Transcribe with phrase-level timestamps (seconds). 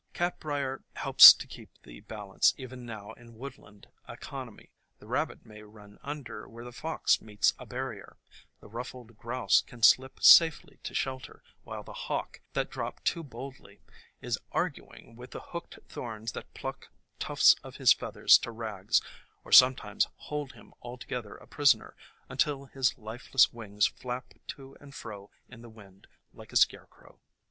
[0.15, 4.71] Catbrier helps to keep the balance even now in woodland economy.
[4.97, 8.17] The rabbit may run under where the fox meets a barrier,
[8.61, 13.83] the ruffed grouse can slip safely to shelter, while the hawk, that dropped too boldly,
[14.21, 16.89] is arguing with the hooked thorns that pluck
[17.19, 19.03] tufts of his feathers to rags,
[19.43, 21.95] or sometimes hold him altogether a prisoner,
[22.27, 27.19] until his lifeless wings flap to and fro in the wind like a scarecrow.